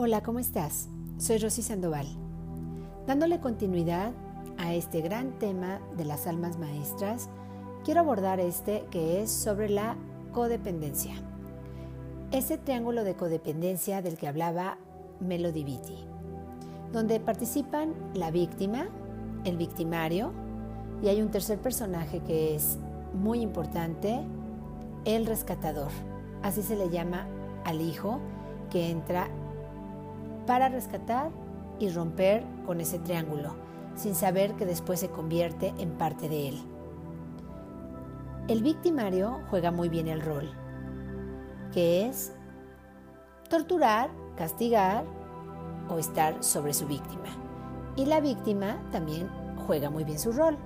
Hola, 0.00 0.22
¿cómo 0.22 0.38
estás? 0.38 0.88
Soy 1.16 1.38
Rosy 1.38 1.60
Sandoval. 1.60 2.06
Dándole 3.08 3.40
continuidad 3.40 4.12
a 4.56 4.72
este 4.72 5.00
gran 5.00 5.36
tema 5.40 5.80
de 5.96 6.04
las 6.04 6.28
almas 6.28 6.56
maestras, 6.56 7.28
quiero 7.84 8.02
abordar 8.02 8.38
este 8.38 8.84
que 8.92 9.20
es 9.20 9.28
sobre 9.28 9.68
la 9.68 9.96
codependencia. 10.32 11.14
Ese 12.30 12.58
triángulo 12.58 13.02
de 13.02 13.16
codependencia 13.16 14.00
del 14.00 14.16
que 14.16 14.28
hablaba 14.28 14.78
Melody 15.18 15.64
Beatty, 15.64 15.98
donde 16.92 17.18
participan 17.18 17.92
la 18.14 18.30
víctima, 18.30 18.86
el 19.44 19.56
victimario, 19.56 20.30
y 21.02 21.08
hay 21.08 21.20
un 21.20 21.32
tercer 21.32 21.58
personaje 21.58 22.20
que 22.20 22.54
es 22.54 22.78
muy 23.14 23.40
importante, 23.40 24.20
el 25.04 25.26
rescatador. 25.26 25.90
Así 26.44 26.62
se 26.62 26.76
le 26.76 26.88
llama 26.88 27.26
al 27.64 27.80
hijo 27.80 28.20
que 28.70 28.92
entra 28.92 29.28
para 30.48 30.70
rescatar 30.70 31.30
y 31.78 31.90
romper 31.90 32.42
con 32.64 32.80
ese 32.80 32.98
triángulo, 32.98 33.50
sin 33.96 34.14
saber 34.14 34.54
que 34.54 34.64
después 34.64 34.98
se 34.98 35.10
convierte 35.10 35.74
en 35.76 35.90
parte 35.90 36.26
de 36.30 36.48
él. 36.48 36.62
El 38.48 38.62
victimario 38.62 39.40
juega 39.50 39.70
muy 39.70 39.90
bien 39.90 40.08
el 40.08 40.22
rol, 40.22 40.50
que 41.70 42.06
es 42.06 42.32
torturar, 43.50 44.08
castigar 44.38 45.04
o 45.90 45.98
estar 45.98 46.42
sobre 46.42 46.72
su 46.72 46.86
víctima. 46.86 47.28
Y 47.94 48.06
la 48.06 48.20
víctima 48.20 48.80
también 48.90 49.28
juega 49.66 49.90
muy 49.90 50.04
bien 50.04 50.18
su 50.18 50.32
rol, 50.32 50.56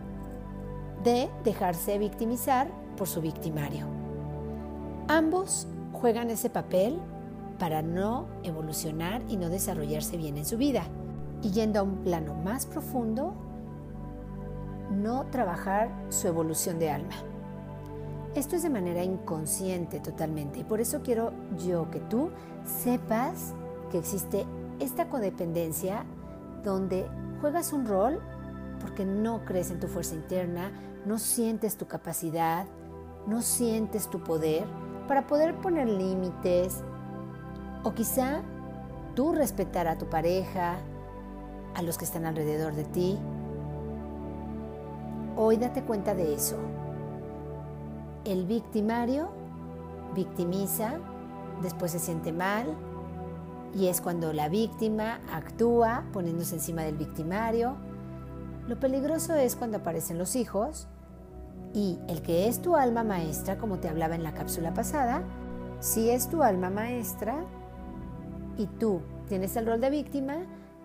de 1.02 1.28
dejarse 1.42 1.98
victimizar 1.98 2.68
por 2.96 3.08
su 3.08 3.20
victimario. 3.20 3.86
Ambos 5.08 5.66
juegan 5.92 6.30
ese 6.30 6.50
papel 6.50 7.00
para 7.62 7.80
no 7.80 8.26
evolucionar 8.42 9.22
y 9.28 9.36
no 9.36 9.48
desarrollarse 9.48 10.16
bien 10.16 10.36
en 10.36 10.44
su 10.44 10.56
vida. 10.58 10.82
Y 11.42 11.52
yendo 11.52 11.78
a 11.78 11.84
un 11.84 11.98
plano 11.98 12.34
más 12.34 12.66
profundo, 12.66 13.34
no 14.90 15.26
trabajar 15.26 15.88
su 16.08 16.26
evolución 16.26 16.80
de 16.80 16.90
alma. 16.90 17.14
Esto 18.34 18.56
es 18.56 18.64
de 18.64 18.68
manera 18.68 19.04
inconsciente 19.04 20.00
totalmente 20.00 20.58
y 20.58 20.64
por 20.64 20.80
eso 20.80 21.02
quiero 21.04 21.32
yo 21.64 21.88
que 21.92 22.00
tú 22.00 22.30
sepas 22.64 23.54
que 23.92 23.98
existe 23.98 24.44
esta 24.80 25.08
codependencia 25.08 26.04
donde 26.64 27.06
juegas 27.40 27.72
un 27.72 27.86
rol 27.86 28.20
porque 28.80 29.04
no 29.04 29.44
crees 29.44 29.70
en 29.70 29.78
tu 29.78 29.86
fuerza 29.86 30.16
interna, 30.16 30.72
no 31.06 31.16
sientes 31.20 31.76
tu 31.76 31.86
capacidad, 31.86 32.66
no 33.28 33.40
sientes 33.40 34.10
tu 34.10 34.18
poder 34.18 34.64
para 35.06 35.28
poder 35.28 35.54
poner 35.60 35.88
límites, 35.88 36.82
o 37.84 37.94
quizá 37.94 38.42
tú 39.14 39.32
respetar 39.32 39.88
a 39.88 39.98
tu 39.98 40.06
pareja, 40.06 40.76
a 41.74 41.82
los 41.82 41.98
que 41.98 42.04
están 42.04 42.26
alrededor 42.26 42.74
de 42.74 42.84
ti. 42.84 43.18
Hoy 45.36 45.56
date 45.56 45.82
cuenta 45.82 46.14
de 46.14 46.34
eso. 46.34 46.56
El 48.24 48.46
victimario 48.46 49.30
victimiza, 50.14 50.94
después 51.62 51.92
se 51.92 51.98
siente 51.98 52.32
mal 52.32 52.66
y 53.74 53.88
es 53.88 54.00
cuando 54.00 54.32
la 54.32 54.48
víctima 54.48 55.20
actúa 55.32 56.04
poniéndose 56.12 56.56
encima 56.56 56.82
del 56.82 56.96
victimario. 56.96 57.76
Lo 58.68 58.78
peligroso 58.78 59.34
es 59.34 59.56
cuando 59.56 59.78
aparecen 59.78 60.18
los 60.18 60.36
hijos 60.36 60.86
y 61.74 61.98
el 62.06 62.22
que 62.22 62.48
es 62.48 62.60
tu 62.60 62.76
alma 62.76 63.02
maestra, 63.02 63.56
como 63.56 63.78
te 63.78 63.88
hablaba 63.88 64.14
en 64.14 64.22
la 64.22 64.34
cápsula 64.34 64.74
pasada, 64.74 65.22
si 65.80 66.10
es 66.10 66.28
tu 66.28 66.42
alma 66.42 66.70
maestra, 66.70 67.44
y 68.56 68.66
tú 68.66 69.00
tienes 69.28 69.56
el 69.56 69.66
rol 69.66 69.80
de 69.80 69.90
víctima, 69.90 70.36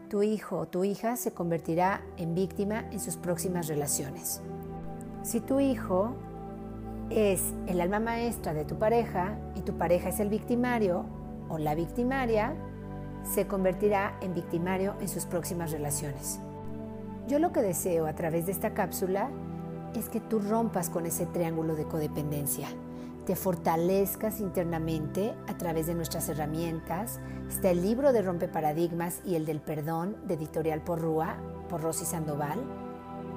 tu 0.10 0.24
hijo 0.24 0.60
o 0.60 0.68
tu 0.68 0.84
hija 0.84 1.18
se 1.18 1.34
convertirá 1.34 2.02
en 2.18 2.34
víctima 2.34 2.86
en 2.92 3.00
sus 3.00 3.18
próximas 3.18 3.68
relaciones. 3.68 4.42
Si 5.24 5.42
tu 5.42 5.60
hijo 5.60 6.14
es 7.10 7.54
el 7.68 7.82
alma 7.82 8.00
maestra 8.00 8.54
de 8.54 8.66
tu 8.66 8.76
pareja 8.76 9.38
y 9.56 9.62
tu 9.62 9.78
pareja 9.78 10.10
es 10.10 10.20
el 10.20 10.30
victimario 10.30 11.06
o 11.50 11.58
la 11.58 11.76
victimaria, 11.76 12.56
se 13.24 13.48
convertirá 13.48 14.18
en 14.22 14.34
victimario 14.34 14.96
en 15.02 15.10
sus 15.10 15.26
próximas 15.26 15.72
relaciones. 15.72 16.40
Yo 17.28 17.40
lo 17.40 17.52
que 17.52 17.62
deseo 17.62 18.08
a 18.08 18.14
través 18.14 18.46
de 18.46 18.54
esta 18.54 18.74
cápsula 18.74 19.30
es 19.94 20.08
que 20.08 20.22
tú 20.22 20.40
rompas 20.40 20.90
con 20.90 21.06
ese 21.06 21.26
triángulo 21.26 21.76
de 21.76 21.86
codependencia 21.86 22.70
te 23.28 23.36
fortalezcas 23.36 24.40
internamente 24.40 25.36
a 25.48 25.58
través 25.58 25.86
de 25.88 25.94
nuestras 25.94 26.30
herramientas. 26.30 27.20
Está 27.50 27.72
el 27.72 27.82
libro 27.82 28.14
de 28.14 28.22
Rompe 28.22 28.48
Paradigmas 28.48 29.20
y 29.26 29.36
el 29.36 29.46
del 29.46 29.60
Perdón 29.60 30.16
de 30.26 30.36
Editorial 30.36 30.82
Porrúa, 30.82 31.36
por 31.68 31.82
Rosy 31.82 32.06
Sandoval. 32.06 32.58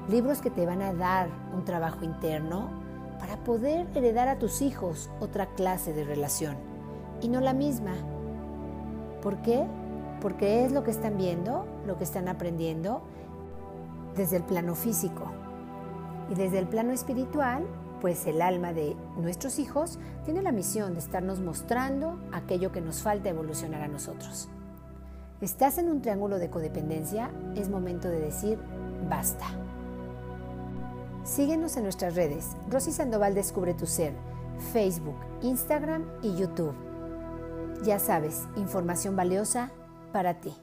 Libros 0.08 0.42
que 0.42 0.50
te 0.50 0.64
van 0.64 0.80
a 0.80 0.94
dar 0.94 1.28
un 1.52 1.64
trabajo 1.64 2.04
interno 2.04 2.70
para 3.18 3.42
poder 3.42 3.88
heredar 3.96 4.28
a 4.28 4.38
tus 4.38 4.62
hijos 4.62 5.10
otra 5.18 5.46
clase 5.56 5.92
de 5.92 6.04
relación 6.04 6.54
y 7.20 7.28
no 7.28 7.40
la 7.40 7.52
misma. 7.52 7.94
¿Por 9.20 9.42
qué? 9.42 9.66
Porque 10.20 10.64
es 10.64 10.70
lo 10.70 10.84
que 10.84 10.92
están 10.92 11.18
viendo, 11.18 11.66
lo 11.84 11.98
que 11.98 12.04
están 12.04 12.28
aprendiendo 12.28 13.02
desde 14.14 14.36
el 14.36 14.44
plano 14.44 14.76
físico. 14.76 15.32
Y 16.30 16.34
desde 16.34 16.58
el 16.58 16.68
plano 16.68 16.92
espiritual 16.92 17.66
pues 18.00 18.26
el 18.26 18.42
alma 18.42 18.72
de 18.72 18.96
nuestros 19.18 19.58
hijos 19.58 19.98
tiene 20.24 20.42
la 20.42 20.52
misión 20.52 20.94
de 20.94 21.00
estarnos 21.00 21.40
mostrando 21.40 22.18
aquello 22.32 22.72
que 22.72 22.80
nos 22.80 23.02
falta 23.02 23.28
evolucionar 23.28 23.82
a 23.82 23.88
nosotros. 23.88 24.48
¿Estás 25.40 25.78
en 25.78 25.90
un 25.90 26.02
triángulo 26.02 26.38
de 26.38 26.50
codependencia? 26.50 27.30
Es 27.54 27.68
momento 27.68 28.08
de 28.08 28.20
decir 28.20 28.58
basta. 29.08 29.46
Síguenos 31.24 31.76
en 31.76 31.84
nuestras 31.84 32.14
redes. 32.14 32.48
Rosy 32.68 32.92
Sandoval 32.92 33.34
Descubre 33.34 33.74
tu 33.74 33.86
Ser, 33.86 34.14
Facebook, 34.72 35.16
Instagram 35.42 36.04
y 36.22 36.36
YouTube. 36.36 36.74
Ya 37.84 37.98
sabes, 37.98 38.46
información 38.56 39.16
valiosa 39.16 39.70
para 40.12 40.40
ti. 40.40 40.54